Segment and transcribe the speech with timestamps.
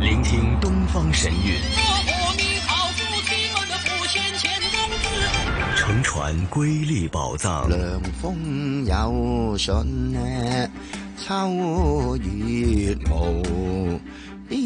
[0.00, 1.56] 聆听东方神韵，
[5.76, 7.68] 乘船瑰丽宝藏。
[7.68, 10.70] 凉风有信呢，
[11.16, 14.00] 秋月无
[14.48, 14.58] 边。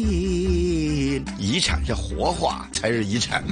[1.39, 3.43] 遗产要活化才是遗产，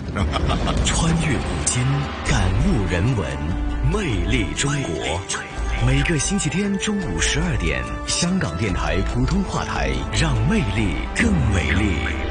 [0.86, 1.84] 穿越古今，
[2.28, 3.28] 感悟人文，
[3.92, 5.20] 魅力中国。
[5.84, 12.31] 每个星期天中午十二点，香港电台普通话台，让魅力更美丽。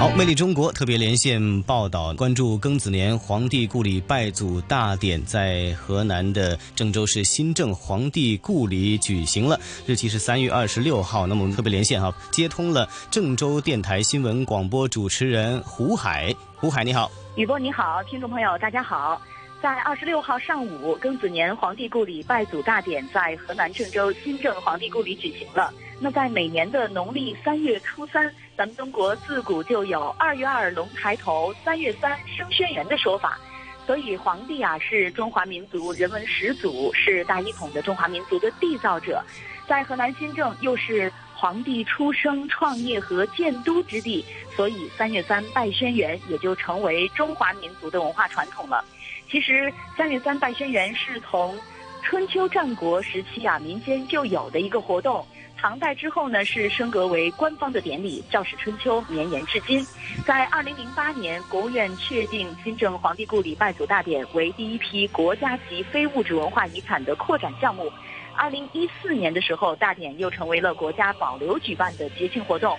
[0.00, 11.26] 好，魅力中国特别连线报道，关注庚子年皇帝故里拜祖大典在河南的郑州市新郑皇帝故里举行了，日期是三月二十六号。
[11.26, 16.34] 那么我们特别连线哈，接通了郑州电台新闻广播主持人胡海。
[16.56, 17.12] 胡海，你好。
[17.36, 19.20] 雨波你好，听众朋友大家好，
[19.60, 25.70] 在二十六号上午，庚子年皇帝故里拜祖大典在河南郑州新郑皇帝故里举行了。
[26.02, 33.40] 那在每年的农历三月初三，咱们中国自古就有“二月二龙抬头，三月三升轩辕”的说法，
[33.86, 39.24] 所以皇帝啊是中华民族人文始祖，是大一统的中华民族的缔造者，
[39.66, 41.10] 在河南新郑又是。
[41.34, 44.22] 皇帝出生、创业和建都之地，
[44.54, 48.84] 所以三月三拜轩辕也就成为中华民族的文化传统了。
[49.30, 51.58] 其实三月三拜轩辕是从
[52.02, 55.26] 春秋战国时期啊民间就有的一个活动，
[55.60, 59.86] 唐代之后呢是升格为官方的典礼，赵氏春秋绵延至今。
[60.26, 67.92] 在二零零八年，国务院确定新郑皇帝故里拜祖大典为第一批国家级非物质文化遗产的扩展项目。
[68.34, 72.74] 二零一四年的时候，大典又成为了国家保留举办的节庆活动。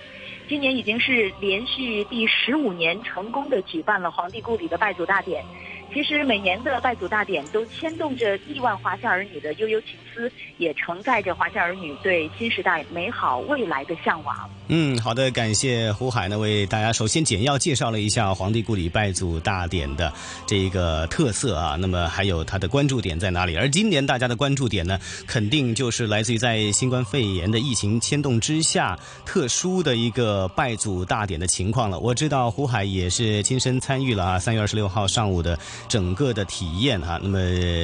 [0.48, 5.44] 今年已经是连续第十五年成功的举办了皇帝故里的拜祖大典。
[5.92, 14.34] 其实每年的拜祖大典都牵动着亿万华夏儿女的悠悠情思，也承载着华夏儿女对新时代美好未来的向往。
[14.68, 20.10] 嗯，好的，感谢胡海呢，为大家首先简要介绍了一下皇帝故里拜祖大典的
[20.46, 23.54] 这一个特色啊，那么还有它的关注点在哪里？
[23.54, 31.98] 而今年大家的关注点呢，肯定就是来自于在新冠肺炎的疫情牵动之下，特殊的一个拜祖大典的情况了。
[31.98, 35.58] 我知道胡海也是亲身参与了啊，三月二十六号上午的。
[35.88, 37.38] 整个的体验哈，那么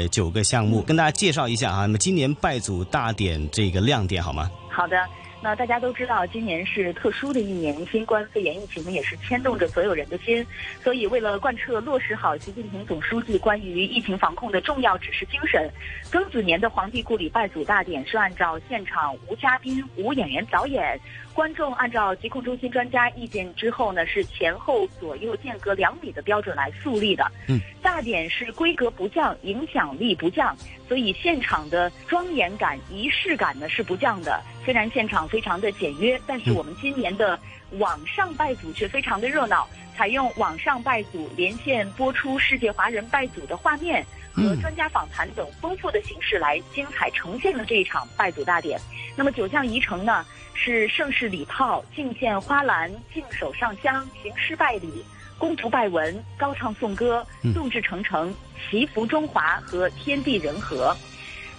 [0.09, 1.81] 九个项目跟大家介绍一下哈。
[1.83, 4.51] 那么今年拜祖大典这个亮点好吗？
[4.71, 4.97] 好的。
[5.41, 10.45] 那大家都知道，今年是特殊的一年，新冠肺炎疫情呢也是牵动着所有人的心。
[10.83, 15.71] 所以，为了贯彻落实好习近平总书记关于疫情防控的重要指示精神，
[16.11, 20.99] 庚子年的皇帝故里拜祖大典是按照现场无嘉宾、无演员表演，
[21.33, 27.31] 观众按照疾控中心专家意见之后呢，是前后左右间隔两米的标准来肃立的。
[27.47, 30.57] 嗯，大典是规格不降，影响力不降，
[30.89, 34.43] 所以现场的庄严感、仪式感呢是不降的。
[34.65, 37.39] 虽然现场非常的简约，但是我们今年的
[37.79, 48.81] 网上拜祖却非常的热闹，采用网上拜祖连线播出世界华人拜祖的画面和专家访谈等丰富的形式来精彩呈现了这一场拜祖大典。
[49.17, 50.25] 那么九项仪程呢，
[50.55, 55.05] 是盛世礼炮、敬献花篮、敬手上香、行诗拜礼、
[55.37, 58.35] 恭读拜文、高唱颂歌、众志成城、
[58.71, 60.97] 祈福中华和天地人和。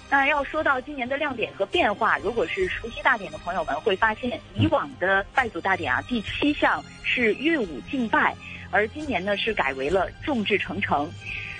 [0.09, 8.35] 那要说到今年的亮点和变化，如果是熟悉大典的朋友们会发现，以往的拜祖大典啊，第七项是乐舞敬拜，
[8.71, 11.07] 而今年呢是改为了众志成城。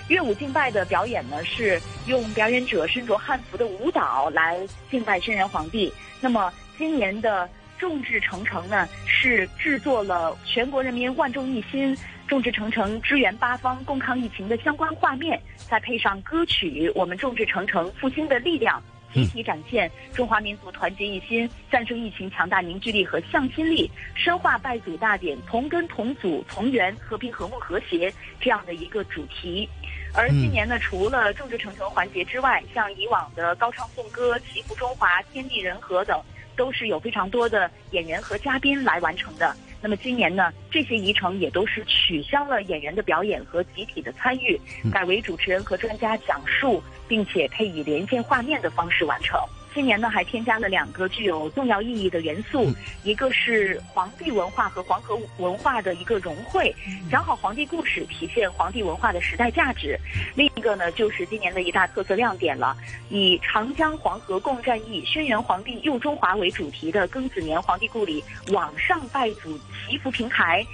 [0.08, 4.58] 乐舞敬拜的表演呢是用表演者身着汉服的舞蹈来
[4.90, 5.92] 敬拜轩辕皇帝。
[6.20, 11.96] 那么今年的众志成城呢是制作了全国人民万众一心。
[12.30, 18.80] 众志成城、支援八方、共抗疫情的相关画面，再配上歌曲《我们众志成城，复兴的力量》，
[19.12, 29.68] 集体展现中华民族团结一心、战胜疫情强大凝聚力和向心力，深化拜祖大典同根同祖同源、和平和睦和谐这样的一个主题。
[30.14, 36.22] 而今年呢，除了众志成城环节之外，像以往的高唱颂歌、祈福中华、天地人和等，
[36.54, 39.52] 都是有非常多的演员和嘉宾来完成的。
[39.82, 44.60] 那么今年呢，这些议程也都是取消了演员的表演和集体的参与，
[44.92, 49.40] 改为主持人和专家讲述，并且配以连线画面的方式完成。
[49.72, 52.66] 今年呢，还添加了两个具有重要意义的元素，
[53.04, 56.74] 一个是皇帝文化和黄河文化的一个融汇，
[57.10, 59.96] 讲好皇帝故事，体现皇帝文化的时代价值；
[60.34, 62.76] 另一个呢，就是今年的一大特色亮点了，
[63.10, 69.56] 以长江黄河共战役，轩辕皇帝佑中华为主题的庚子年皇帝故里网上拜祖
[69.88, 70.66] 祈福平台。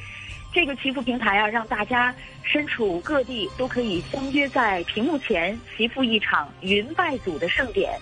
[0.55, 7.93] 这个祈福平台啊，让大家身处各地都可以相约在屏幕前祈福一场云拜祖的盛典。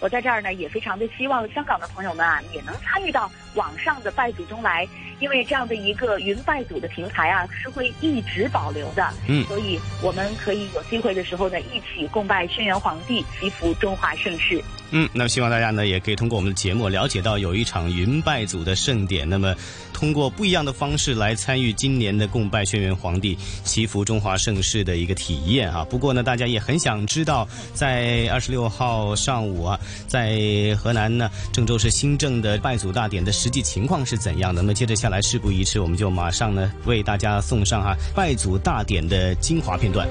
[0.00, 4.86] 我在这儿呢，也非常的希望香港的朋友们啊，也能参与到网上的拜祖中来，
[5.20, 9.08] 因为这样的一个云拜祖的平台啊，是会一直保留的。
[9.26, 14.62] 嗯，所以我们可以有机会的时候呢，一起共拜轩辕皇帝，祈福中华盛世。
[14.90, 19.28] 嗯，那么希望大家呢，也可以通过我们的节目了解到有一场云拜祖的盛典。
[19.28, 19.54] 那么，
[19.92, 25.84] 通过不一样的方式来参与今年的共拜轩辕皇帝、祈福中华盛世的一个体验啊。
[25.84, 34.62] 不过呢，大家也很想知道，在二十六号上午啊，在河南呢郑州市新郑的拜祖大典的实际情况是怎样的？
[34.62, 40.08] 那么接着下来，事不宜迟，我们就马上呢为大家送上哈拜祖大典的精华片段。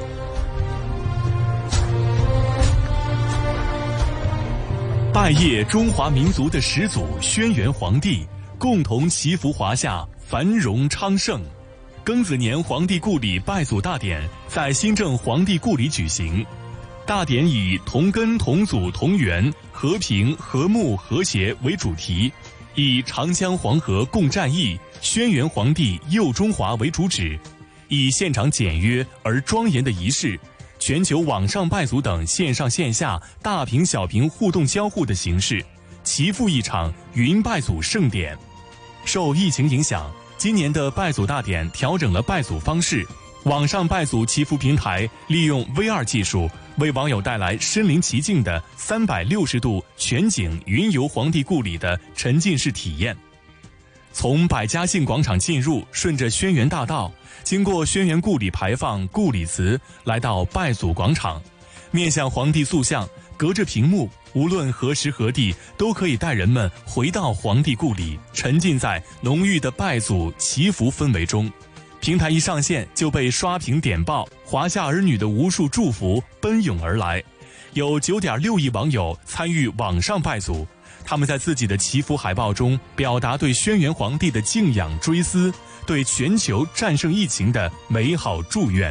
[5.14, 8.26] 拜谒中华民族的始祖轩辕皇帝，
[8.60, 11.42] 共同祈福华夏繁荣昌盛。
[12.06, 16.46] 庚子年皇帝故里拜祖大典在新郑皇帝故里举行。
[17.06, 22.32] 大典以同根同祖同源、和平和睦和谐为主题，
[22.80, 27.36] 以长江黄河共战役、轩辕皇帝佑中华为主旨，
[27.88, 30.40] 以现场简约而庄严的仪式。
[30.78, 35.66] 全球网上拜祖等线上线下大屏小屏互动交互的形式，
[36.04, 38.38] 齐赴一场云拜祖盛典。
[39.06, 43.04] 受疫情影响，今年的拜祖大典调整了拜祖方式，
[43.46, 46.48] 网上拜祖祈福平台利用 VR 技术，
[46.78, 53.16] 为网友带来身临其境的三百六十度全景云游皇帝故里的沉浸式体验。
[54.12, 57.12] 从百家姓广场进入，顺着轩辕大道。
[57.44, 61.42] 经过轩辕故里牌坊、故里祠，来到拜祖广场，
[61.92, 63.08] 面向皇帝塑像，
[63.38, 71.52] 隔着屏幕，无论何时何地，都可以带人们回到皇帝故里，沉浸在浓郁的拜祖祈福氛围中。
[72.08, 77.22] 平台一上线就被刷屏点爆，华夏儿女的无数祝福奔涌而来，
[77.74, 80.66] 有九点六亿网友参与网上拜祖，
[81.04, 85.54] 他们在自己的祈福海报中表达对轩辕皇帝的敬仰追思。
[85.86, 88.90] 对全球战胜疫情的美好祝愿。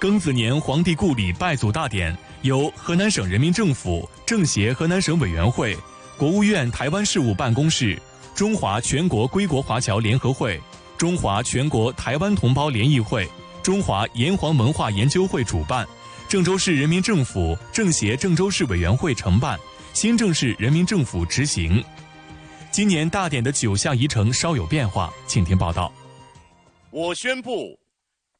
[0.00, 2.12] 庚子年皇帝故里拜祖大典
[2.42, 5.76] 由河南省人民政府政协河南省委员会、
[6.16, 7.96] 国务院台湾事务办公室、
[8.34, 10.60] 中华全国归国华侨联合会、
[10.98, 13.28] 中华全国台湾同胞联谊会、
[13.62, 15.86] 中华炎黄文化研究会主办，
[16.26, 19.58] 郑州市人民政府政协郑州市委员会承办，
[19.92, 21.84] 新郑市人民政府执行。
[22.70, 25.92] 今年大典的九项仪程稍有变化，请听报道。
[26.90, 27.78] 我宣布，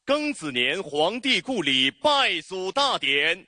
[0.03, 3.45] 庚子年皇帝故里拜祖大典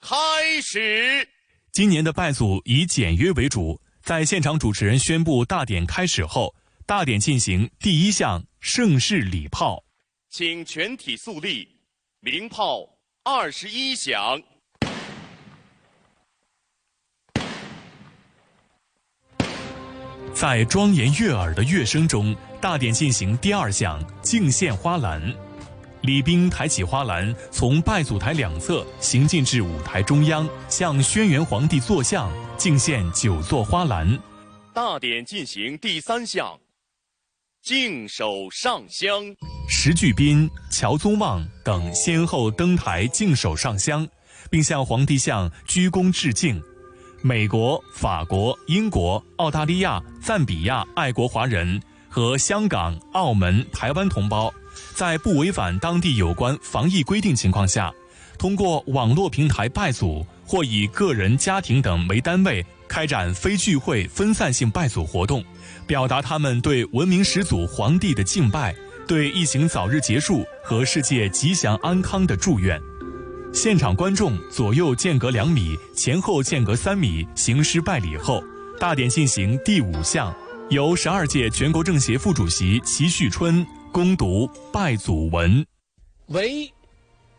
[0.00, 0.16] 开
[0.62, 1.26] 始。
[1.72, 6.54] 今年的拜祖以简约为主，在现场主持人宣布大典开始后，
[6.86, 9.82] 大典进行第一项盛世礼炮，
[10.28, 11.66] 请全体肃立，
[12.20, 12.86] 鸣炮
[13.22, 14.38] 二十一响。
[20.34, 25.34] 在庄严悦耳的乐声中，大典进行第二项敬献花篮。
[26.02, 34.20] 礼宾抬起花篮，从拜祖台两侧行进至舞台中央，向轩辕皇帝坐像敬献九座花篮。
[34.74, 36.58] 大典进行第三项
[37.64, 39.22] 敬手上香。
[39.70, 44.06] 石巨斌、乔宗旺等先后登台敬手上香，
[44.50, 46.62] 并向皇帝像鞠躬致敬。
[47.22, 51.80] 美国、法国、英国、澳大利亚、赞比亚爱国华人
[52.10, 54.52] 和香港、澳门、台湾同胞，
[54.94, 57.90] 在不违反当地有关防疫规定情况下，
[58.38, 65.42] 通过网络平台拜祖，或以个人、家庭等为单位开展非聚会、分散性拜祖活动，
[65.86, 68.74] 表达他们对文明始祖皇帝的敬拜，
[69.06, 72.80] 对疫情早日结束和世界吉祥安康的祝愿。
[73.52, 78.42] 现场观众左右间隔两米，前后间隔三米，行师拜礼后，
[78.80, 80.34] 大典进行第五项，
[80.70, 85.64] 由十二届全国政协副主席齐旭春攻读拜祖文。
[86.28, 86.72] 为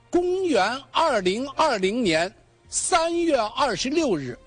[0.09, 2.33] 公元二零二零年
[2.69, 4.37] 三月二十六日，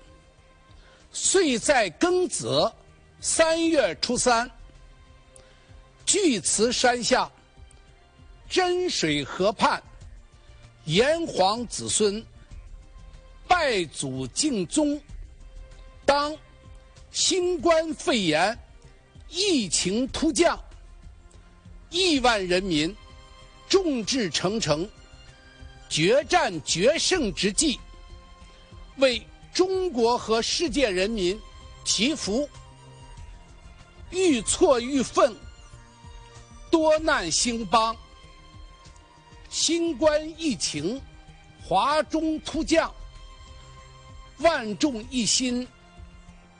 [1.11, 2.71] 岁在庚子
[3.21, 4.49] 三月初三，
[6.05, 7.29] 巨慈山下
[8.49, 9.81] 真水河畔。
[10.85, 12.25] 炎黄子孙
[13.47, 14.99] 拜祖敬宗，
[16.05, 16.35] 当
[17.11, 18.57] 新冠肺炎
[19.27, 20.57] 疫情突降，
[21.89, 22.95] 亿万人民
[23.67, 24.89] 众志成城，
[25.89, 27.79] 决战决胜之际，
[28.97, 29.21] 为
[29.53, 31.39] 中国和世界人民
[31.83, 32.49] 祈福，
[34.11, 35.35] 愈挫愈奋，
[36.71, 37.95] 多难兴邦。
[39.49, 41.01] 新冠疫情
[41.63, 42.93] 华中突降，
[44.39, 45.67] 万众一心，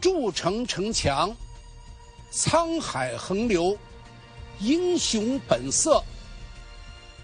[0.01, 1.35] 筑城城墙，
[2.31, 3.77] 沧海横流，
[4.59, 6.03] 英雄本色，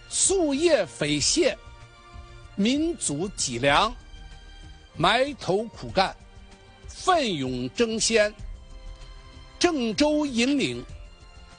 [0.09, 1.57] 夙夜匪懈，
[2.55, 3.93] 民族脊梁，
[4.95, 6.15] 埋头苦干，
[6.87, 8.33] 奋勇争先，
[9.65, 10.85] 郑州引领，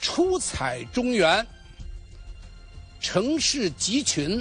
[0.01, 1.45] 出彩中原，
[3.01, 4.41] 城市集群，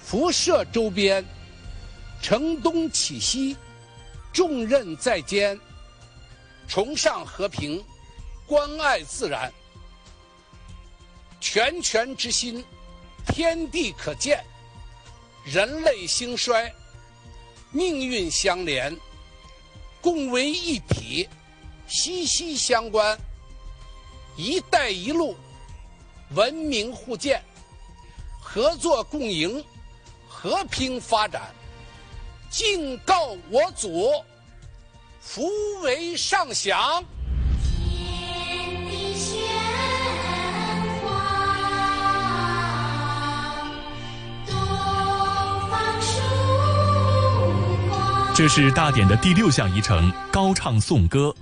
[0.00, 1.24] 辐射周边，
[2.20, 3.56] 城东起西。
[4.32, 5.56] 重任在肩，
[6.66, 7.80] 崇尚和平，
[8.44, 9.52] 关爱自然，
[11.40, 12.64] 拳拳之心，
[13.24, 14.44] 天地可见，
[15.44, 16.74] 人类兴衰，
[17.70, 18.92] 命运相连，
[20.00, 21.28] 共为一体，
[21.90, 23.18] 息息相关。
[24.36, 25.36] 一带一路，
[26.30, 27.42] 文明互鉴，
[28.40, 29.62] 合作共赢，
[30.28, 31.52] 和平发展。
[32.48, 34.10] 敬告我祖，
[35.20, 35.50] 福
[35.82, 37.04] 为上祥。
[37.74, 39.42] 天地玄
[41.02, 41.12] 黄，
[44.46, 44.56] 东
[45.68, 46.12] 方曙
[47.90, 48.34] 光。
[48.34, 51.34] 这是大典的第六项仪程——高唱颂歌。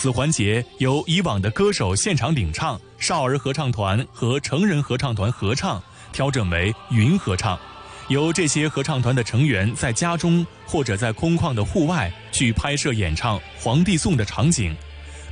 [0.00, 7.58] 此环节由以往的歌手现场领唱、少儿合唱团和成人合唱团合唱调整为云合唱。
[8.06, 14.72] 由这些合唱团的成员在家中或者在空旷的户外去拍摄演唱《黄帝颂》的场景，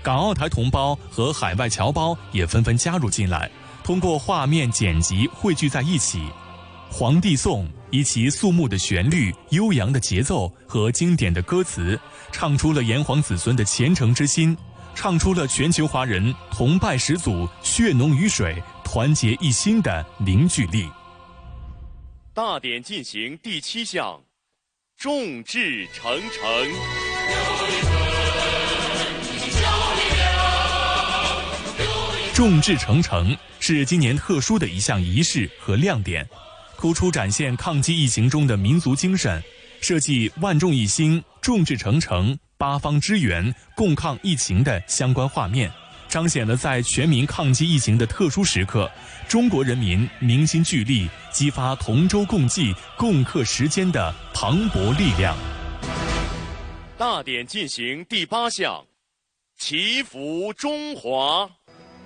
[0.02, 3.48] 港澳台同胞和海外侨胞也纷纷加入进来，
[3.84, 6.18] 通过画面剪辑汇聚在一起。
[6.90, 7.64] 《黄帝颂》
[7.96, 11.98] 以其肃穆的旋律、悠扬的节奏和经典的歌词，
[12.30, 14.54] 唱出了炎黄子孙的虔诚之心，
[14.94, 20.86] 唱出了全球华人同拜始祖、血浓于水、团结一心的凝聚力。
[22.34, 24.20] 大典进行第七项，
[24.98, 26.68] 众志成城。
[32.34, 36.28] 众志成城是今年特殊的一项仪式和亮点，
[36.86, 39.42] 突出展现抗击疫情中的民族精神，
[39.80, 45.68] 设计万众一心、众志成城、八方支援、共抗疫情的相关画面，
[46.06, 48.88] 彰显了在全民抗击疫情的特殊时刻，
[49.26, 55.36] 中国人民凝心聚力、激发同舟共济、共克时艰的磅礴力量。
[56.96, 58.84] 大典进行第八项，
[59.58, 61.50] 祈福中华。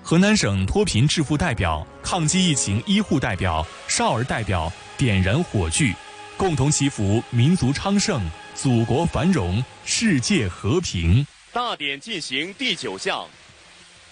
[0.03, 5.93] 河南省脱贫致富代表、抗击疫情医护代表、少儿代表点燃火炬，
[6.35, 8.21] 共同祈福民族昌盛、
[8.55, 11.25] 祖国繁荣、世界和平。
[11.53, 13.25] 大典进行第九项，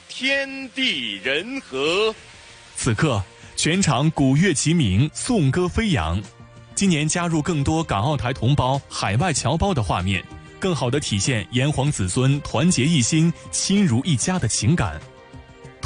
[0.07, 2.13] 天地人和。
[2.75, 3.21] 此刻，
[3.55, 6.21] 全场鼓乐齐鸣，颂歌飞扬。
[6.75, 10.23] 今年加入更多港澳台同胞、海外侨胞的画面，
[10.59, 14.97] 更好地体现炎黄子孙团结一心、亲如一家的情感。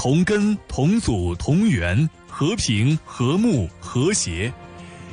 [0.04, 4.52] 同根同祖同源，和平和睦和谐，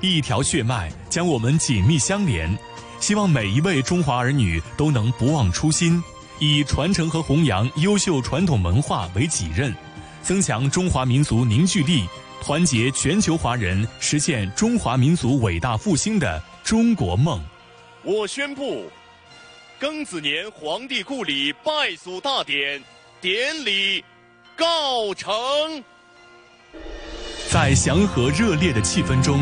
[0.00, 2.52] 一条血脉将我们紧密相连。
[2.99, 6.02] 希望每一位中华儿女都能不忘初心，
[6.40, 9.73] 以传承和弘扬优秀传统文化为己任，
[10.25, 12.04] 增强中华民族凝聚力，
[12.42, 17.40] 团结全球华人，实现中华民族伟大复兴的中国梦。
[18.02, 18.90] 我宣布，
[19.80, 22.82] 庚子年皇帝故里拜祖大典
[23.20, 24.04] 典礼。
[24.60, 25.32] 告成，
[27.48, 29.40] 在祥和热烈的气氛中，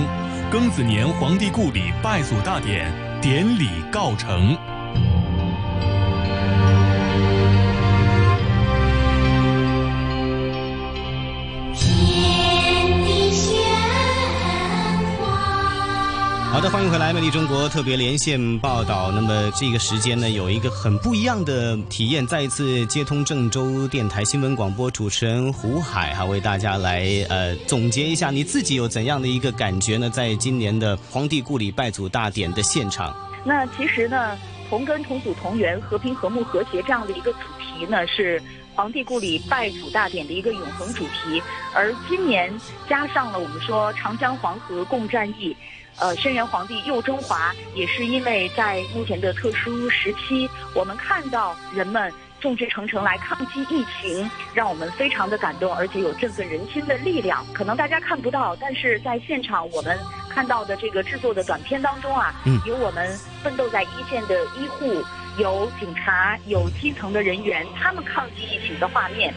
[0.48, 2.88] 庚子年皇帝故里拜祖大典
[3.20, 4.56] 典礼告成。
[16.58, 19.12] 好的，欢迎回来，魅力中国特别连线报道。
[19.12, 30.10] 那么这个时间呢，有一个很不一样的体验，再一次接通郑州电台新闻广播主持人胡海哈，为大家来呃总结一下你自己有怎样的一个感觉呢？
[30.10, 34.36] 在今年的皇帝故里拜祖大典的现场，那其实呢，
[34.68, 38.42] 同根同祖同源、和平和睦和谐这样的一个主题呢，是
[38.78, 41.42] 皇帝故里拜祖大典的一个永恒主题。
[41.74, 42.48] 而今年
[42.88, 45.56] 加上了我们说长江黄河共战役。
[45.98, 57.44] 呃，轩辕皇帝佑中华也是因为在目前的特殊时期，我们看到人们众志成城来抗击疫情，让我们非常的感动，而且有振奋人心的力量。
[57.52, 59.98] 可能大家看不到，但是在现场我们
[60.30, 62.32] 看到的这个制作的短片当中啊，
[62.64, 65.02] 有我们奋斗在一线的医护，
[65.38, 69.32] 有警察，有基层的人员，他们抗击疫情的画面，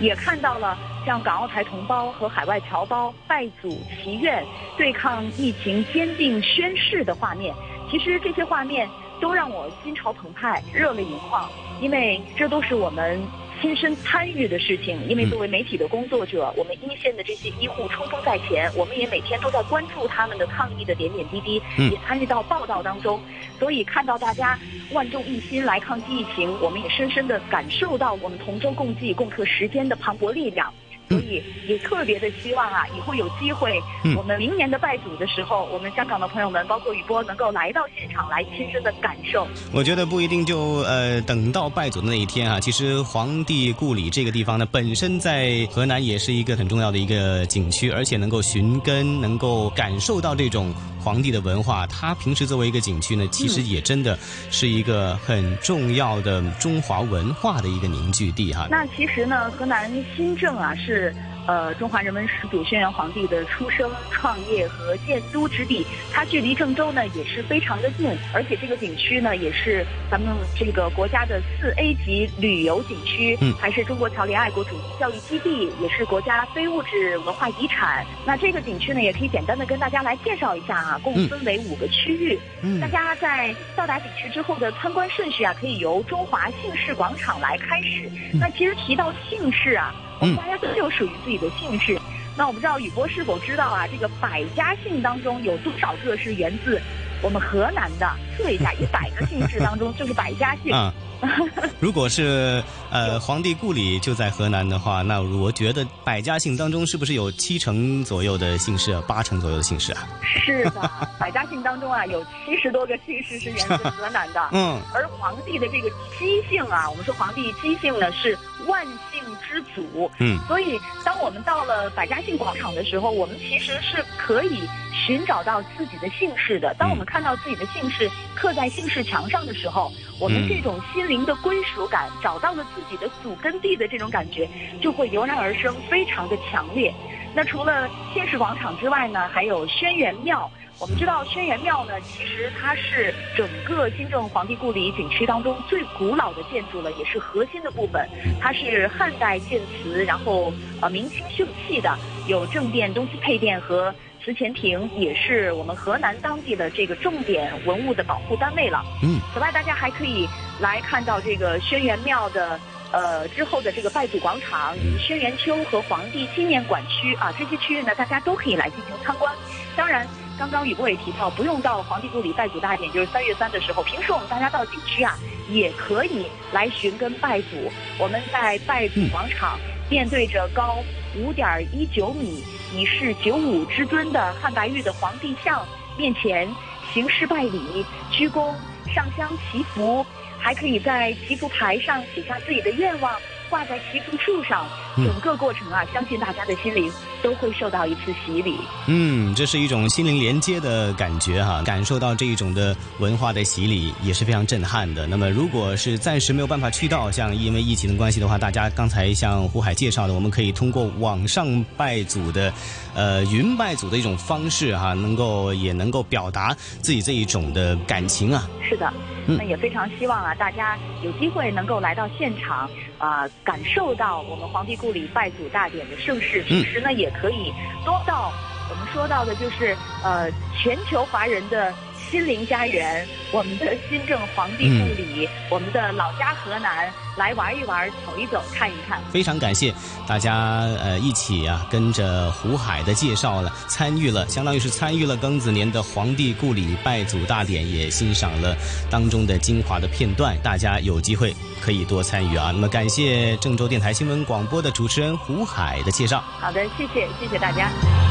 [0.00, 0.76] 也看到了。
[1.06, 4.44] 像港澳台同胞和海外侨胞拜祖祈愿、
[4.76, 7.54] 对抗疫情坚定宣誓的画面，
[7.88, 8.88] 其实这些画面
[9.20, 11.48] 都让我心潮澎湃、热泪盈眶，
[11.80, 13.20] 因为这都是我们。
[13.60, 23.20] 亲身参与的事情，因为作为媒体的工作者，我们一线的这些医护冲锋在前，我们也每天都在关注他们的抗疫的点点滴滴，嗯也参与到报道当中，
[23.58, 24.58] 所以看到大家
[24.92, 30.72] 万众一心来抗击疫情，我们也深深的感受到我们同舟共济、共克时艰的磅礴力量。
[31.08, 39.46] 所以也特别的希望啊，以后有机会，嗯我们明年的拜祖的时候，我们香港的朋友们，包括雨波，能够来到现场来亲身的感受。
[39.72, 50.74] 我觉得不一定就呃等到拜祖的那一天啊，其实皇帝故里这个地方呢，本身在河南也是一个很重要的一个景区，而且能够寻根，能够感受到这种
[51.06, 51.86] 皇帝的文化。
[51.86, 54.18] 它平时作为一个景区呢，其实也真的
[54.50, 58.66] 是一个很重要的中华文化的一个凝聚地哈。
[58.68, 61.14] 那其实呢，河南新郑啊是
[61.46, 78.04] 呃中华人民始祖轩辕皇帝的出生、创业和建都之地，它距离郑州呢也是非常的近，而且这个景区呢也是咱们这个国家的四 A 级旅游景区，嗯还是中国侨联爱国主义教育基地，也是国家非物质文化遗产。
[78.24, 82.38] 那这个景区呢，也可以简单的跟大家来介绍一下啊，共分为五个区域。
[82.62, 88.10] 嗯大家在到达景区之后的参观顺序啊，可以由中华姓氏广场来开始。
[88.32, 91.98] 那其实提到姓氏啊，我们大家都有属于自己的姓氏。
[92.36, 96.78] 那我不知道宇波是否知道啊，这个百家姓当中有多少个是源自
[97.22, 98.06] 我们河南的？
[98.36, 100.70] 测一下，一百个姓氏当中 就是百家姓。
[100.70, 100.92] 啊，
[101.80, 110.06] 如果是呃皇帝故里就在河南的话，那我觉得百家姓当中是不是有七成左右的姓氏啊，八成左右的姓氏啊？
[110.22, 114.50] 是的， 百家姓当中啊，有七十多个姓氏是源自河南的。
[114.52, 115.88] 嗯而皇帝的这个
[116.18, 126.74] 姬姓啊，我们说皇帝姬姓呢是万姓之祖，嗯所以当我们到了百家姓广场的时候，我们其实是可以寻找到自己的姓氏的。
[126.78, 134.48] 当我们看到自己的姓氏刻在姓氏墙上的时候，我们嗯这种心灵的归属感，找到了自己的祖根地的这种感觉，
[134.80, 136.92] 就会油然而生，非常的强烈。
[137.34, 140.50] 那除了县市广场之外呢，还有轩辕庙。
[140.78, 148.06] 我们知道轩辕庙呢，其实它是整个新郑皇帝故里景区当中最古老的建筑了，也是核心的部分。
[148.38, 158.84] 它是汉代建祠，然后呃明清修葺的，有正殿、东西配殿和祠前亭，也是我们河南当地的这个重点文物的保护单位了。
[159.02, 160.28] 嗯，此外，大家还可以
[160.60, 162.60] 来看到这个轩辕庙的。
[162.92, 169.34] 呃，之后的这个拜祖广场、以及轩辕丘和皇帝纪念馆区啊，这些区域呢，大家都可以来进行参观。
[169.76, 170.06] 当然，
[170.38, 175.16] 刚刚雨波也提到，不用到皇帝故里拜祖大典，就是三月三的时候，平时我们大家到景区啊，
[175.48, 177.72] 也可以来寻根拜祖。
[177.98, 180.76] 我们在拜祖广场面对着高
[181.16, 182.44] 五点一九米、
[182.74, 186.46] 已是九五之尊的汉白玉的皇帝像面前
[186.92, 188.52] 行事拜礼、鞠躬、
[188.94, 190.04] 上香祈福，
[190.38, 193.14] 还可以在祈福牌上写下自己的愿望，
[193.48, 194.66] 挂在祈福树上。
[194.98, 196.90] 嗯整个过程啊，相信大家的心灵
[197.22, 198.56] 都会受到一次洗礼。
[198.86, 205.06] 嗯，这是一种心灵连接的感觉哈，感受到这一种的文化的洗礼也是非常震撼的。
[205.06, 212.50] 那么，如果是暂时没有办法去到，像因为疫情的关系的话，大家刚才向胡海介绍的，我们可以通过网上拜祖的，
[212.94, 218.48] 呃，云拜祖的一种方式哈，能够也能够表达自己这一种的感情啊。
[218.66, 226.42] 是的，嗯那也非常希望啊，大家有机会能够来到现场，啊、感受到我们皇帝故里拜祖大典的盛世。
[226.44, 227.52] 同时呢，也可以
[227.84, 228.32] 多到
[228.70, 231.72] 我们说到的就是呃，全球华人的
[232.10, 239.00] 心灵家园，我们的新郑皇帝故里，我们的老家河南，来玩一玩，走一走，看一看。
[239.10, 239.74] 非常感谢
[240.06, 248.56] 大家呃一起啊跟着胡海的介绍了，参与了，相当于是参与了庚子年的皇帝故里拜祖大典，也欣赏了
[248.88, 250.36] 当中的精华的片段。
[250.42, 252.50] 大家有机会可以多参与啊。
[252.52, 256.22] 那么感谢郑州电台新闻广播的主持人胡海的介绍。
[256.38, 258.05] 好的，谢谢，谢谢大家。